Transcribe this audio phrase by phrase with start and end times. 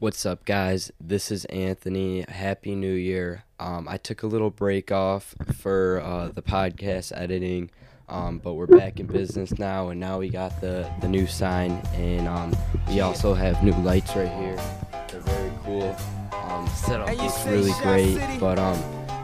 [0.00, 0.92] What's up, guys?
[1.00, 2.24] This is Anthony.
[2.28, 3.42] Happy New Year.
[3.58, 7.68] Um, I took a little break off for uh, the podcast editing,
[8.08, 11.72] um, but we're back in business now, and now we got the, the new sign,
[11.94, 12.56] and um,
[12.88, 14.56] we also have new lights right here.
[15.08, 15.96] They're very cool.
[16.32, 18.80] Um, setup looks really great, but um,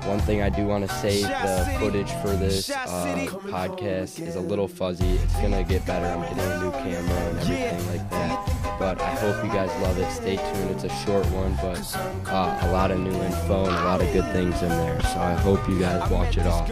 [0.07, 4.41] one thing I do want to say the footage for this uh, podcast is a
[4.41, 5.17] little fuzzy.
[5.17, 6.07] It's going to get better.
[6.07, 8.77] I'm getting a new camera and everything like that.
[8.79, 10.11] But I hope you guys love it.
[10.11, 10.71] Stay tuned.
[10.71, 11.97] It's a short one, but
[12.31, 15.01] uh, a lot of new info and a lot of good things in there.
[15.03, 16.67] So I hope you guys watch it all.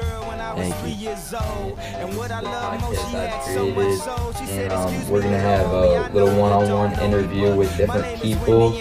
[0.55, 1.09] Thank you.
[1.09, 3.71] Podcast I've created,
[4.51, 8.73] and um, we're gonna have a little one-on-one interview with different people.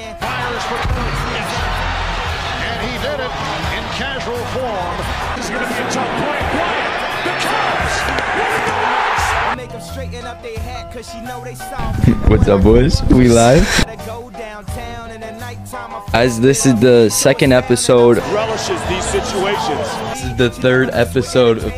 [4.01, 4.97] Casual form.
[5.37, 6.41] This is going to be a tough play.
[6.57, 6.93] Bryant,
[7.27, 7.95] the Cavs
[8.37, 9.57] win the race.
[9.57, 12.07] Make them straighten up their hat cause she know they soft.
[12.27, 13.03] What's up, boys?
[13.03, 13.63] We live.
[14.07, 16.01] Go downtown in the nighttime.
[16.13, 19.85] I As this is the second episode, Relishes these situations.
[20.09, 21.71] this is the third episode of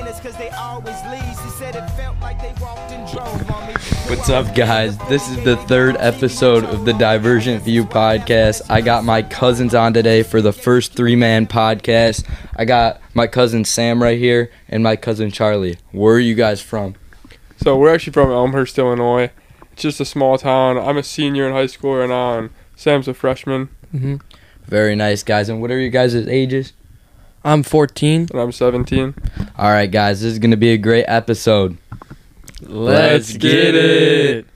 [4.24, 4.98] What's up, guys?
[5.10, 8.62] This is the third episode of the Divergent View podcast.
[8.70, 12.26] I got my cousins on today for the first three man podcast.
[12.56, 15.78] I got my cousin Sam right here and my cousin Charlie.
[15.92, 16.96] Where are you guys from?
[17.58, 19.30] So we're actually from Elmhurst, Illinois.
[19.74, 20.78] It's just a small town.
[20.78, 24.16] I'm a senior in high school right now, and um, Sam's a freshman, mm-hmm.
[24.66, 25.50] Very nice, guys.
[25.50, 26.72] And what are your guys' ages?
[27.44, 28.30] I'm 14.
[28.32, 29.16] and I'm 17.
[29.58, 31.78] All right, guys, this is going to be a great episode.
[32.66, 34.48] Let's get it.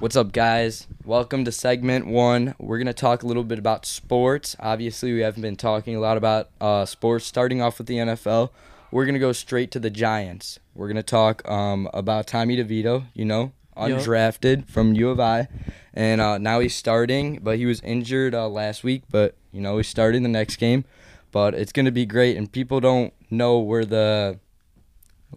[0.00, 0.88] What's up, guys?
[1.04, 2.56] Welcome to segment one.
[2.58, 4.56] We're going to talk a little bit about sports.
[4.58, 8.50] Obviously, we haven't been talking a lot about uh, sports, starting off with the NFL.
[8.90, 10.58] We're going to go straight to the Giants.
[10.74, 15.46] We're going to talk um, about Tommy DeVito, you know, undrafted from U of I.
[15.94, 19.76] And uh, now he's starting, but he was injured uh, last week, but, you know,
[19.76, 20.84] he's starting the next game.
[21.30, 24.40] But it's going to be great, and people don't know where the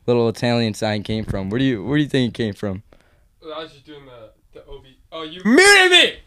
[0.05, 1.49] little Italian sign came from.
[1.49, 2.83] Where do you where do you think it came from?
[3.43, 4.83] I was just doing the, the OB.
[5.11, 6.19] Oh, you muted me!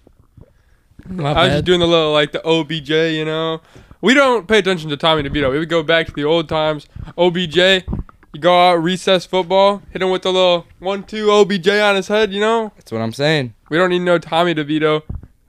[1.09, 3.61] My I was just doing the little, like, the OBJ, you know?
[4.00, 5.50] We don't pay attention to Tommy DeVito.
[5.50, 6.89] We would go back to the old times.
[7.17, 11.97] OBJ, you go out, recess football, hit him with the little 1 2 OBJ on
[11.97, 12.73] his head, you know?
[12.77, 13.55] That's what I'm saying.
[13.69, 15.03] We don't need no Tommy DeVito.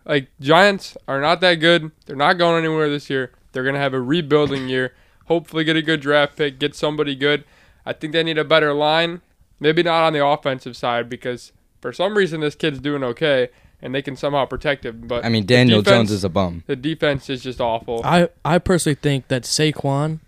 [0.06, 1.92] Like Giants are not that good.
[2.06, 3.32] They're not going anywhere this year.
[3.52, 4.94] They're gonna have a rebuilding year.
[5.26, 7.46] Hopefully, get a good draft pick, get somebody good.
[7.86, 9.22] I think they need a better line.
[9.60, 11.52] Maybe not on the offensive side because
[11.82, 13.50] for some reason this kid's doing okay
[13.82, 15.04] and they can somehow protect him.
[15.08, 16.64] But I mean, Daniel defense- Jones is a bum.
[16.68, 18.02] the defense is just awful.
[18.04, 20.20] I I personally think that Saquon,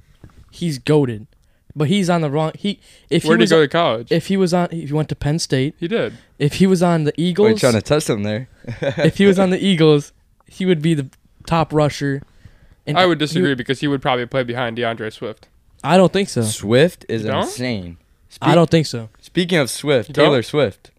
[0.52, 1.28] he's goaded,
[1.76, 2.52] but he's on the wrong.
[2.56, 2.80] He
[3.10, 4.12] if Where he did he was go to college?
[4.12, 6.14] if he was on if he went to Penn State, he did.
[6.40, 8.48] if he was on the oh, We're Eagles, trying to test him there.
[8.98, 10.14] if he was on the Eagles,
[10.48, 11.10] he would be the
[11.48, 12.22] top rusher.
[12.88, 15.48] And I would he- disagree because he would probably play behind D'Andre Swift.
[15.86, 16.42] I don't think so.
[16.44, 17.44] Swift is You don't?
[17.44, 17.98] insane.
[18.42, 19.10] I don't think so.
[19.22, 20.26] Speaking of Swift, You don't?
[20.26, 20.92] Taylor Swift.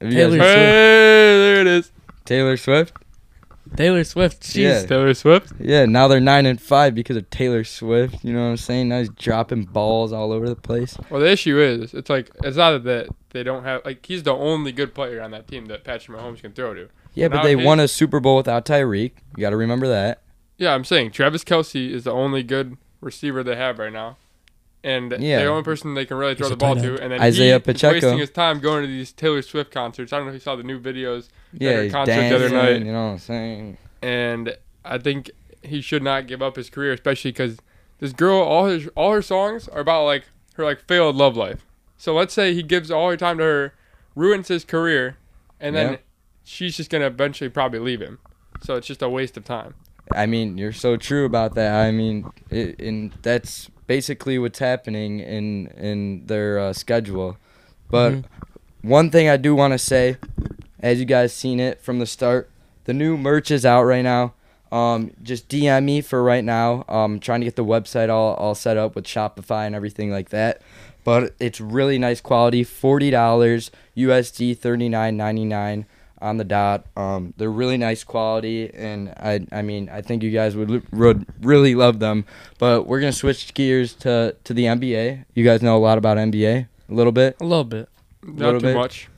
[0.00, 1.92] Have you Taylor guys Hey, there it is.
[2.24, 2.92] Taylor Swift?
[3.76, 4.82] Taylor Swift, she's Yeah.
[4.86, 5.52] Taylor Swift.
[5.60, 8.24] Yeah, now they're nine and five because of Taylor Swift.
[8.24, 8.88] You know what I'm saying?
[8.88, 10.96] Now he's dropping balls all over the place.
[11.10, 14.32] Well, the issue is, it's like it's not that they don't have like he's the
[14.34, 16.88] only good player on that team that Patrick Mahomes can throw to.
[17.14, 19.12] Yeah, but they he- won a Super Bowl without Tyreek.
[19.36, 20.22] You got to remember that.
[20.56, 24.16] Yeah, I'm saying Travis Kelce is the only good receiver they have right now,
[24.84, 25.38] and Yeah.
[25.40, 27.00] the only person they can really throw He's the ball to.
[27.00, 27.96] And then Isiah he Pacheco.
[27.96, 30.12] is wasting his time going to these Taylor Swift concerts.
[30.12, 31.28] I don't know if you saw the new videos.
[31.52, 32.78] Yeah, her concert the other night.
[32.84, 33.78] You know what I'm saying?
[34.02, 35.30] and I think
[35.62, 37.58] he should not give up his career, especially because
[37.98, 41.64] this girl, all his all her songs are about like her like failed love life.
[41.96, 43.74] So let's say he gives all her time to her,
[44.14, 45.16] ruins his career,
[45.58, 45.98] and then Yeah.
[46.44, 48.18] she's just gonna eventually probably leave him.
[48.62, 49.74] So it's just a waste of time.
[50.14, 51.74] I mean, you're so true about that.
[51.74, 57.36] I mean, it, and that's basically what's happening in in their uh, schedule.
[57.90, 58.24] But Mhm.
[58.82, 60.16] one thing I do want to say,
[60.80, 62.48] as you guys seen it from the start,
[62.84, 64.34] the new merch is out right now.
[64.70, 66.84] Um, just DM me for right now.
[66.88, 70.28] Um, trying to get the website all all set up with Shopify and everything like
[70.30, 70.60] that.
[71.04, 72.64] But it's really nice quality.
[72.64, 75.86] Forty dollars USD, thirty nine ninety nine
[76.20, 76.86] on the dot.
[76.96, 81.26] Um, they're really nice quality, and I I mean I think you guys would would
[81.40, 82.24] really love them.
[82.58, 85.24] But we're gonna switch gears to to the NBA.
[85.34, 87.36] You guys know a lot about NBA, a little bit.
[87.40, 87.88] a little bit.
[88.22, 88.76] Not Little too bit.
[88.76, 89.08] much.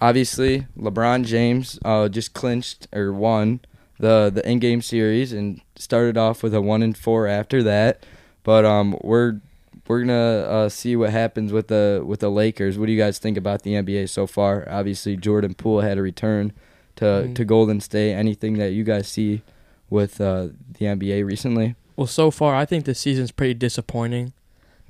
[0.00, 3.60] Obviously, LeBron James uh, just clinched or won
[3.98, 8.04] the the in game series and started off with a one and four after that.
[8.42, 9.40] But um, we're
[9.88, 10.12] we're gonna
[10.48, 12.78] uh, see what happens with the with the Lakers.
[12.78, 14.66] What do you guys think about the NBA so far?
[14.70, 16.56] Obviously, Jordan Poole had a return to
[16.94, 17.34] to Mhm.
[17.36, 18.12] to Golden State.
[18.12, 19.42] Anything that you guys see
[19.90, 20.48] with uh,
[20.78, 21.74] the NBA recently?
[21.96, 24.32] Well, so far I think the season's pretty disappointing.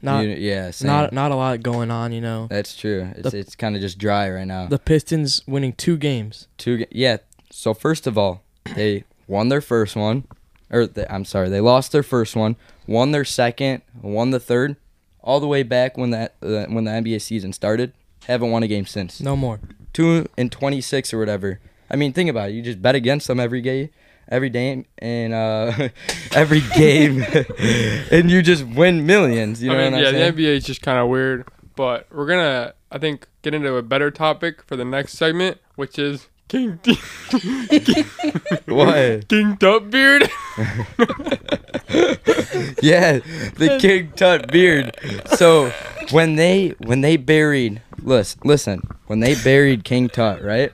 [0.05, 0.89] Not You- yeah, same.
[0.89, 2.49] not not a lot going on, you know.
[2.51, 3.09] That's true.
[3.17, 4.67] It's The- it's kind of just dry right now.
[4.67, 6.49] The Pistons winning two games.
[6.59, 7.19] Two, yeah.
[7.51, 8.43] So first of all,
[8.75, 10.25] they won their first one,
[10.71, 12.57] or they, I'm sorry, they lost their first one,
[12.89, 14.75] won their second, won the third,
[15.23, 17.93] all the way back when that uh, when the NBA season started.
[18.27, 19.21] Haven't won a game since.
[19.21, 19.61] No more.
[19.93, 21.61] Two and twenty six or whatever.
[21.91, 22.53] I mean, think about it.
[22.55, 23.91] You just bet against them every game,
[24.29, 25.89] every day, and uh,
[26.33, 27.25] every game,
[28.11, 29.63] and you just win millions.
[29.63, 30.37] You know I mean, what yeah, I'm saying?
[30.37, 31.47] the NBA is just kind of weird,
[31.77, 35.99] but we're gonna, I think, get into a better topic for the next segment, which
[35.99, 36.79] is King
[38.67, 39.29] what?
[39.29, 40.29] King Tut Beard.
[42.83, 43.19] yeah,
[43.57, 44.97] the King Tut beard.
[45.37, 45.73] So
[46.11, 50.73] when they when they buried listen listen when they buried King Tut, right?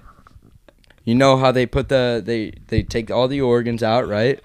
[1.05, 4.41] You know how they put the they they take all the organs out, right?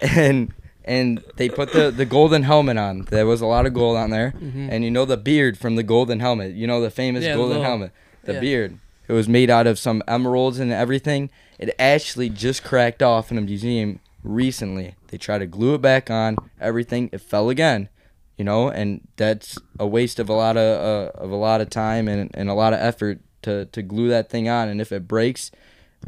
[0.00, 0.52] And
[0.84, 3.02] and they put the the golden helmet on.
[3.10, 4.68] There was a lot of gold on there, Mhm.
[4.70, 6.54] and you know the beard from the golden helmet.
[6.54, 7.92] You know the famous Yeah, the golden little- helmet,
[8.24, 8.40] the yeah.
[8.40, 8.78] beard.
[9.08, 11.30] It was made out of some emeralds and everything.
[11.58, 14.94] It actually just cracked off in a museum recently.
[15.08, 17.08] They tried to glue it back on, everything.
[17.12, 17.88] It fell again,
[18.36, 21.70] you know, and that's a waste of a lot of uh, of a lot of
[21.70, 24.68] time and, and a lot of effort to, to glue that thing on.
[24.68, 25.50] And if it breaks,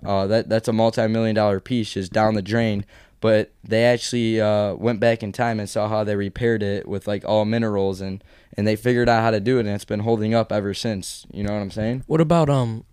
[0.05, 2.85] uh, that that's a multi million dollar piece just down the drain.
[3.21, 7.07] But they actually uh, went back in time and saw how they repaired it with
[7.07, 8.25] like all minerals and
[8.57, 11.27] and they figured out how to do it and it's been holding up ever since.
[11.33, 12.05] You know what I'm saying?
[12.07, 12.85] What about um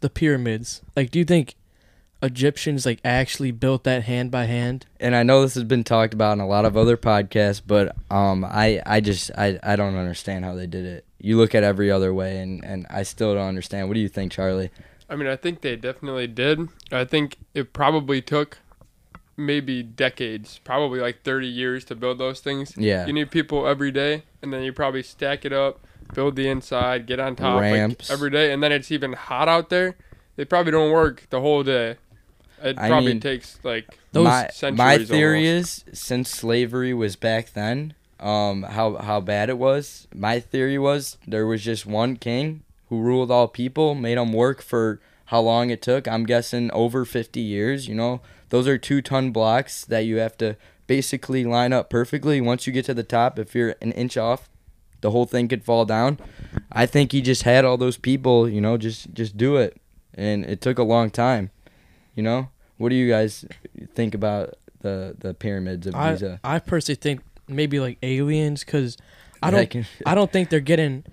[0.00, 0.82] the pyramids?
[0.96, 1.54] Like do you think
[2.22, 4.86] Egyptians like actually built that hand by hand?
[5.00, 7.96] and I know this has been talked about in a lot of other podcasts, but
[8.10, 11.04] um, I, I just I, I don't understand how they did it.
[11.20, 13.88] You look at every other way, and, and I still don't understand.
[13.88, 14.70] What do you think, Charlie?
[15.08, 16.68] I mean, I think they definitely did.
[16.92, 18.58] I think it probably took
[19.36, 22.74] maybe decades, probably like 30 years to build those things.
[22.76, 23.06] Yeah.
[23.06, 25.80] You need people every day, and then you probably stack it up,
[26.14, 28.10] build the inside, get on top like, Ramps.
[28.10, 29.96] every day, and then it's even hot out there.
[30.36, 31.96] They probably don't work the whole day.
[32.62, 37.14] It I probably mean, takes like Those my centuries my theory is since slavery was
[37.16, 40.08] back then, um, how how bad it was.
[40.14, 44.62] My theory was there was just one king who ruled all people, made them work
[44.62, 46.08] for how long it took.
[46.08, 47.86] I'm guessing over 50 years.
[47.86, 50.56] You know, those are two ton blocks that you have to
[50.86, 52.40] basically line up perfectly.
[52.40, 54.48] Once you get to the top, if you're an inch off,
[55.00, 56.18] the whole thing could fall down.
[56.72, 59.76] I think he just had all those people, you know, just just do it,
[60.14, 61.50] and it took a long time.
[62.14, 62.48] You know,
[62.78, 63.44] what do you guys
[63.94, 66.40] think about the the pyramids of I Giza?
[66.42, 68.96] I personally think maybe like aliens cuz
[69.42, 71.04] I don't can- I don't think they're getting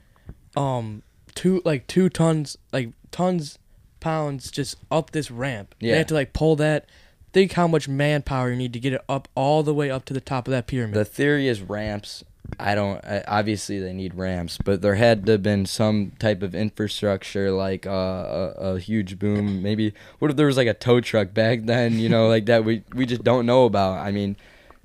[0.55, 1.03] um
[1.35, 3.59] two like 2 tons like tons
[3.99, 5.75] pounds just up this ramp.
[5.79, 5.91] Yeah.
[5.91, 6.88] They have to like pull that
[7.33, 10.13] think how much manpower you need to get it up all the way up to
[10.13, 10.95] the top of that pyramid.
[10.95, 12.23] The theory is ramps.
[12.59, 13.03] I don't.
[13.27, 17.86] Obviously, they need ramps, but there had to have been some type of infrastructure, like
[17.86, 19.62] uh, a, a huge boom.
[19.62, 22.00] Maybe what if there was like a tow truck back then?
[22.00, 24.06] You know, like that we we just don't know about.
[24.06, 24.38] I mean,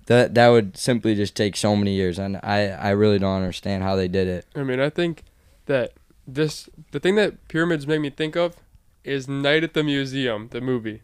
[0.07, 3.83] that that would simply just take so many years, and I I really don't understand
[3.83, 4.47] how they did it.
[4.55, 5.25] I mean, I think
[5.67, 5.93] that
[6.27, 8.57] this the thing that pyramids make me think of
[9.05, 11.03] is Night at the Museum, the movie.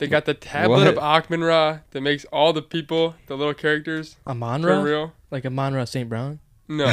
[0.00, 1.04] They got the tablet of What?
[1.28, 4.82] Ahkmenrah that makes all the people, the little characters, for Amonra?
[4.82, 5.12] real.
[5.30, 6.08] Like Amon-Ra St.
[6.08, 6.40] Brown?
[6.68, 6.86] No,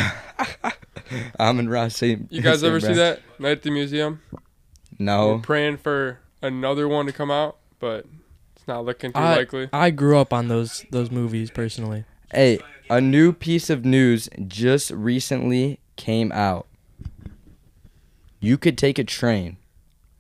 [1.40, 2.28] I'm in St.
[2.32, 2.70] you guys St.
[2.70, 4.22] ever see that Night at the Museum?
[5.00, 5.28] No.
[5.28, 5.40] We're No.
[5.40, 8.06] praying for another one to come out, but
[8.56, 9.70] it's not looking too I, likely.
[9.72, 12.04] I grew up on those those movies personally.
[12.34, 16.68] Hey, a new piece of news just recently came out.
[18.42, 19.58] You could take a train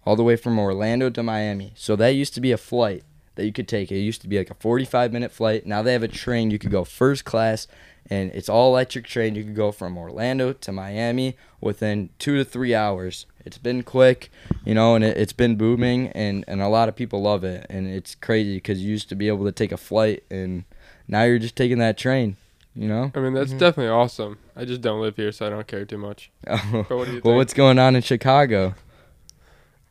[0.08, 1.74] all the way from Orlando to Miami.
[1.76, 3.04] So that used to be a flight
[3.36, 3.92] that you could take.
[3.92, 5.66] It used to be like a 45 minute flight.
[5.66, 7.68] Now they have a train you could go first class
[8.10, 9.36] and it's all electric train.
[9.36, 13.26] You could go from Orlando to Miami within 2 to 3 hours.
[13.46, 14.32] It's been quick,
[14.64, 17.66] you know, and it, it's been booming and and a lot of people love it
[17.70, 20.64] and it's crazy cuz you used to be able to take a flight and
[21.10, 22.38] now you're just taking that train,
[22.76, 23.12] you know?
[23.14, 23.60] I mean, that's Mhm.
[23.60, 24.38] definitely awesome.
[24.56, 26.32] I just don't live here, so I don't care too much.
[26.48, 27.26] But what do you think?
[27.26, 28.74] well, what's going on in Chicago?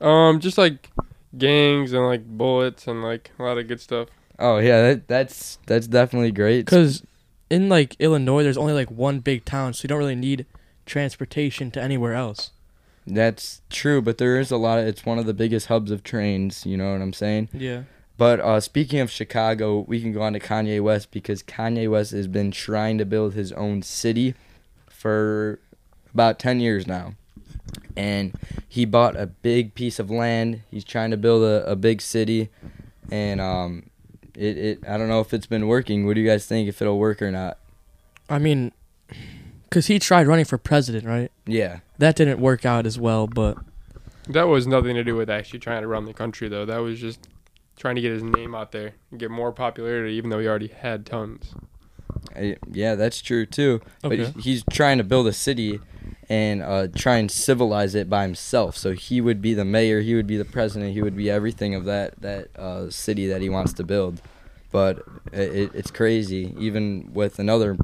[0.01, 0.91] Um, just like
[1.37, 4.09] gangs and like bullets and like a lot of good stuff.
[4.39, 6.67] Oh yeah, that, that's that's definitely great.
[6.67, 7.03] Because
[7.51, 10.47] in like Illinois, there's only like one big town, so you don't really need
[10.85, 12.51] transportation to anywhere else.
[13.07, 14.87] That's true, but there is a lot of.
[14.87, 16.67] It's one of the biggest hubs of trains.
[16.67, 17.49] You know what I'm saying?
[17.53, 17.83] Yeah.
[18.19, 22.13] But uh, speaking of Chicago, we can go on to Kanye West because Kanye West
[22.13, 24.35] has been trying to build his own city
[24.89, 25.61] for
[26.13, 27.15] about ten years now.
[27.97, 28.33] And
[28.69, 30.63] he bought a big piece of land.
[30.71, 32.51] He's trying to build a, a big city,
[33.11, 33.91] and um,
[34.35, 36.07] it, it I don't know if it's been working.
[36.07, 36.69] What do you guys think?
[36.69, 37.59] If it'll work or not?
[38.29, 38.73] I mean,
[39.65, 41.31] because he tried running for president, right?
[41.47, 43.57] Yeah, That didn't work out as well, but
[44.29, 46.65] That was nothing to do with actually trying to run the country, though.
[46.67, 47.29] That was just
[47.77, 50.69] trying to get his name out there and get more popularity, even though he already
[50.69, 51.55] had tons.
[52.35, 53.81] I- yeah, that's true too.
[54.03, 54.25] Okay.
[54.33, 55.79] But he's trying to build a city
[56.29, 58.77] and uh, try and civilize it by himself.
[58.77, 61.75] So he would be the mayor, he would be the president, he would be everything
[61.75, 64.21] of that that uh, city that he wants to build.
[64.73, 65.03] But
[65.33, 67.77] it, it's crazy, even with another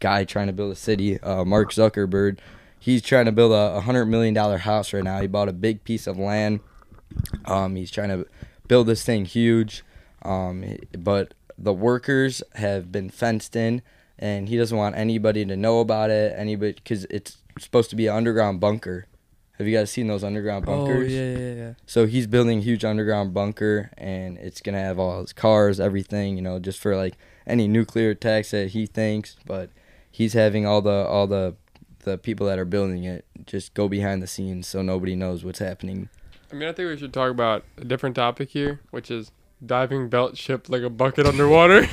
[0.00, 2.38] guy trying to build a city, uh, Mark Zuckerberg.
[2.78, 5.20] He's trying to build a, hundred million dollar house right now.
[5.20, 6.60] He bought a big piece of land.
[7.46, 8.26] Um, he's trying to
[8.68, 9.82] build this thing huge.
[10.22, 13.80] Um, but the workers have been fenced in,
[14.18, 16.34] and he doesn't want anybody to know about it.
[16.36, 19.06] Anybody, because it's supposed to be an underground bunker.
[19.58, 21.12] Have you guys seen those underground oh, bunkers?
[21.12, 21.72] oh yeah, yeah, yeah.
[21.86, 26.36] So he's building a huge underground bunker, and it's gonna have all his cars, everything,
[26.36, 27.14] you know, just for like
[27.46, 29.36] any nuclear attacks that he thinks.
[29.46, 29.70] But
[30.10, 31.54] he's having all the all the
[32.00, 35.58] the people that are building it just go behind the scenes, so nobody knows what's
[35.60, 36.08] happening.
[36.52, 39.32] I mean, I think we should talk about a different topic here, which is
[39.64, 41.86] diving belt ship like a bucket underwater.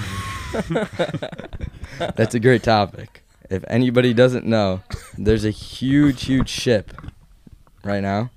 [2.15, 3.20] That's a great topic.
[3.51, 4.81] If anybody doesn't know,
[5.17, 6.93] there's a huge, huge ship
[7.83, 8.31] right now,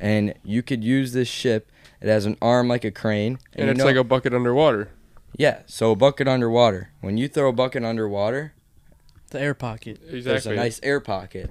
[0.00, 1.70] and you could use this ship.
[2.00, 4.88] It has an arm like a crane, and you it's know- like a bucket underwater.
[5.36, 5.60] yeah.
[5.66, 6.90] So a bucket underwater.
[7.00, 8.54] When you throw a bucket underwater,
[9.30, 9.98] The air pocket.
[10.02, 10.20] Exactly.
[10.22, 10.52] there's Exactly.
[10.56, 11.50] a nice air pocket.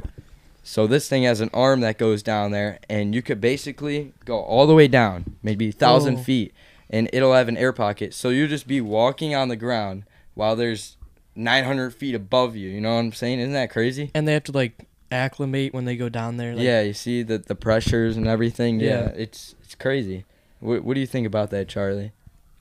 [0.64, 4.40] So this thing has an arm that goes down there, and you could basically go
[4.40, 6.24] all the way down, maybe a thousand Oh.
[6.24, 6.54] feet,
[6.90, 8.14] and it'll have an air pocket.
[8.14, 10.04] So you'll just be walking on the ground
[10.36, 10.98] while there's
[11.36, 12.70] 900 feet above you.
[12.70, 13.40] You know what I'm saying?
[13.40, 14.12] Isn't that crazy?
[14.14, 16.54] And they have to like acclimate when they go down there.
[16.56, 18.80] Like, yeah, you see the the pressures and everything.
[18.80, 19.08] Yeah, Yeah.
[19.16, 20.26] it's it's crazy.
[20.60, 22.12] What what do you think about that, Charlie?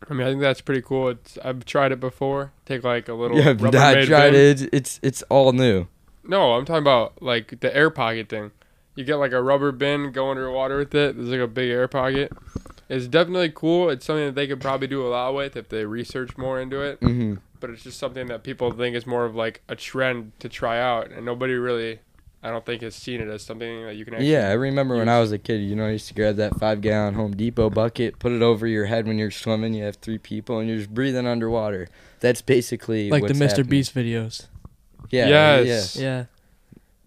[0.08, 1.10] I mean, I think that's pretty cool.
[1.10, 2.52] It's I've tried it before.
[2.64, 3.36] Take like a little.
[3.38, 4.40] Yeah, Rubbermaid I tried bin.
[4.40, 4.62] it.
[4.62, 5.86] It's, it's it's all new.
[6.24, 8.50] No, I'm talking about like the air pocket thing.
[8.94, 11.16] You get like a rubber bin, go underwater with it.
[11.16, 12.32] There's like a big air pocket.
[12.88, 13.88] It's definitely cool.
[13.88, 16.80] It's something that they could probably do a lot with if they research more into
[16.80, 16.98] it.
[17.00, 20.48] hmm But it's just something that people think is more of like a trend to
[20.48, 21.98] try out, and nobody really,
[22.42, 24.32] I don't think, has seen it as something that you can actually.
[24.32, 25.58] Yeah, I remember when I was a kid.
[25.60, 28.66] You know, I used to grab that five gallon Home Depot bucket, put it over
[28.66, 29.74] your head when you're swimming.
[29.74, 31.88] You have three people, and you're just breathing underwater.
[32.20, 33.48] That's basically like the Mr.
[33.48, 33.66] happening.
[33.66, 34.46] Beast videos.
[35.10, 35.66] Yeah, Yes.
[35.66, 36.24] yes, Yeah,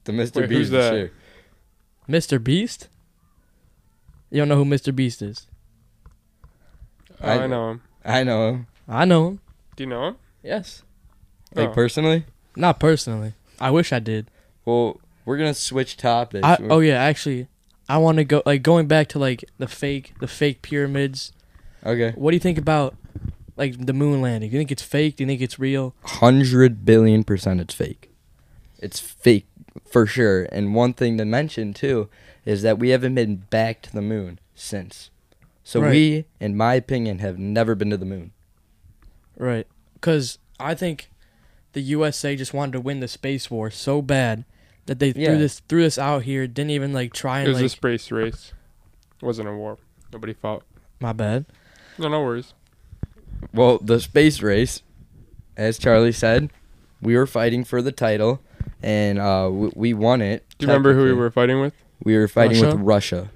[0.03, 0.41] the Mr.
[0.41, 0.57] Wait, Beast.
[0.59, 0.91] who's that?
[0.93, 1.11] sure.
[2.07, 2.43] Mr.
[2.43, 2.89] Beast.
[4.29, 4.93] You don't know who Mr.
[4.95, 5.47] Beast is?
[7.21, 7.81] Oh, I- I know him.
[8.05, 9.39] I know him, I know him.
[9.75, 10.15] Do you know him?
[10.43, 10.83] Yes.
[11.55, 11.73] like Oh.
[11.73, 12.25] personally.
[12.55, 13.33] Not personally.
[13.59, 14.29] I wish I did.
[14.65, 16.43] Well, we're gonna switch topics.
[16.43, 17.47] I, We're- oh yeah, actually,
[17.87, 21.31] I want to go like going back to like the fake the fake pyramids.
[21.85, 22.11] okay.
[22.15, 22.95] What do you think about
[23.55, 24.49] like the moon landing?
[24.49, 25.15] Do you think it's fake?
[25.17, 25.95] Do you think it's real?
[26.03, 28.09] hundred billion percent it's fake.
[28.79, 29.47] It's fake
[29.89, 30.43] for sure.
[30.51, 32.09] And one thing to mention too
[32.45, 35.09] is that we haven't been back to the moon since.
[35.63, 35.91] So Right.
[35.91, 38.31] we, in my opinion, have never been to the moon.
[39.37, 39.65] Right.
[40.03, 41.09] Because I think
[41.71, 44.43] the USA just wanted to win the space war so bad
[44.85, 45.29] that they Yeah.
[45.29, 46.45] threw this threw this out here.
[46.45, 47.47] Didn't even like try and.
[47.47, 47.71] It and was a like.
[48.01, 48.51] space race.
[49.21, 49.77] It wasn't a war.
[50.11, 50.63] Nobody fought.
[50.99, 51.45] my bad.
[51.97, 52.53] No, no worries.
[53.53, 54.81] Well, the space race,
[55.55, 56.49] as Charlie said,
[57.01, 58.41] we were fighting for the title,
[58.81, 60.43] and uh, we, we won it.
[60.57, 61.73] Do you remember who we were fighting with?
[62.03, 62.83] We were fighting with Russia?
[62.83, 63.31] Russia,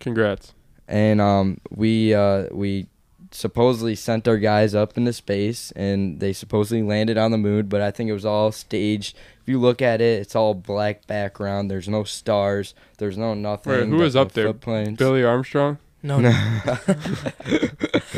[0.00, 0.54] Congrats.
[0.86, 2.86] and um, we uh, we
[3.34, 7.66] supposedly sent our guys up into space, and they supposedly landed on the moon.
[7.66, 9.16] But I think it was all staged.
[9.42, 11.70] If you look at it, it's all black background.
[11.70, 12.74] There's no stars.
[12.98, 13.72] There's no nothing.
[13.72, 14.46] Wait, who but was up the there?
[14.52, 14.98] footprints.
[14.98, 15.78] Billy Armstrong?
[16.04, 16.30] No, no.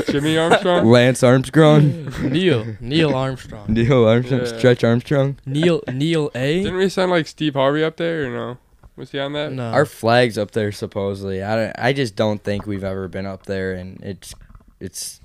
[0.09, 0.87] Jimmy Armstrong?
[0.87, 3.67] Lance Armstrong, Neil Neil Armstrong.
[3.69, 4.59] Neil Armstrong, Yeah.
[4.59, 5.37] Stretch Armstrong.
[5.47, 6.63] Neil Neil A.
[6.63, 8.59] Didn't we sound like Steve Harvey up there or no?
[8.97, 9.53] Was he on that?
[9.53, 9.71] No.
[9.71, 11.43] Our flag's up there supposedly.
[11.43, 14.35] I don't, I just don't think we've ever been up there, and it's
[14.85, 15.21] it's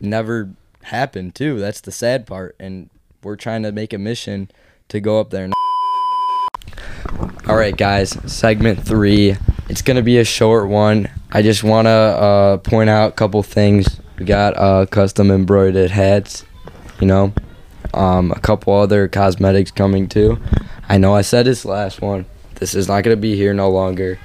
[0.00, 0.50] never
[0.82, 1.58] happened too.
[1.58, 2.90] That's the sad part, and
[3.22, 4.50] we're trying to make a mission
[4.88, 5.48] to go up there.
[7.48, 8.10] All right, guys.
[8.30, 9.36] Segment three.
[9.68, 11.08] It's gonna be a short one.
[11.30, 14.00] I just wanna uh, point out a couple things.
[14.18, 16.44] We got uh, custom embroidered hats.
[17.00, 17.32] You know,
[17.94, 20.38] um, a couple other cosmetics coming too.
[20.88, 22.26] I know I said this last one.
[22.56, 24.18] This is not gonna be here no longer.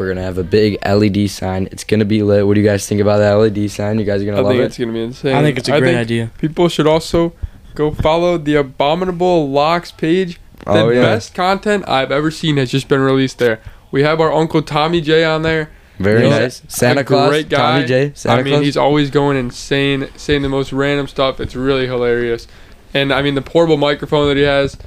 [0.00, 1.68] We're gonna have a big LED sign.
[1.70, 2.46] It's gonna be lit.
[2.46, 3.98] What do you guys think about that LED sign?
[3.98, 4.64] You guys are gonna I love think it.
[4.64, 5.34] it's gonna be insane.
[5.34, 6.30] I think it's a great idea.
[6.38, 7.34] People should also
[7.74, 11.00] go follow the Abominable Locks page oh, The Oh, yeah.
[11.02, 13.60] best content I've ever seen has just been released there.
[13.90, 15.68] We have our uncle Tommy J on there.
[15.98, 16.62] Very He's nice.
[16.68, 17.58] Santa a Claus, great guy.
[17.58, 18.12] Tommy J.
[18.14, 18.40] Santa Claus.
[18.40, 18.64] I mean, Claus.
[18.64, 21.40] he's always going insane, saying the most random stuff.
[21.40, 22.48] It's really hilarious.
[22.94, 24.78] And I mean, the portable microphone that he has,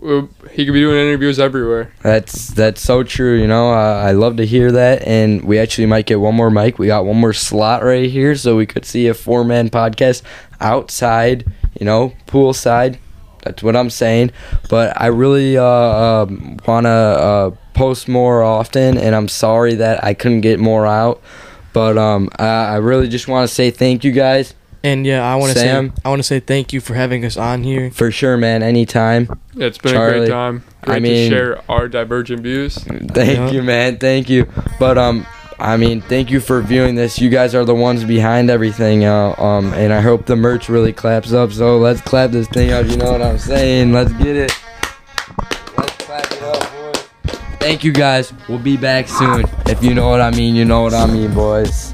[0.00, 1.92] he could be doing interviews everywhere.
[2.02, 3.38] That's that's so true.
[3.38, 6.78] You know, I love to hear that, and we actually might get one more mic.
[6.78, 10.22] We got one more slot right here, so we could see a four man podcast
[10.60, 11.50] outside.
[11.78, 12.98] You know, poolside.
[13.44, 14.30] That's what I'm saying.
[14.70, 20.14] But I really uh, um, wanna uh, post more often, and I'm sorry that I
[20.14, 21.20] couldn't get more out.
[21.72, 25.34] But um, I, I really just want to say thank you guys And yeah, I
[25.36, 25.92] want to say Sam?
[26.04, 27.90] I want to say thank you for having us on here.
[27.90, 28.62] for sure, man.
[28.62, 29.28] Anytime.
[29.56, 30.62] It's been a Charlie, great time.
[30.82, 32.76] Great I mean- to share our divergent views.
[32.76, 33.50] Thank Yeah.
[33.50, 33.98] you, man.
[33.98, 34.46] Thank you.
[34.78, 35.26] But um,
[35.58, 37.18] I mean, thank you for viewing this.
[37.20, 39.04] You guys are the ones behind everything.
[39.04, 41.50] Uh, um, and I hope the merch really claps up.
[41.50, 42.86] So let's clap this thing up.
[42.86, 43.92] You know what I'm saying?
[43.92, 44.52] Let's get it.
[45.76, 47.02] Let's clap it up, boys.
[47.58, 48.32] Thank you, guys.
[48.48, 49.44] We'll be back soon.
[49.66, 51.92] If you know what I mean, you know what I mean, boys.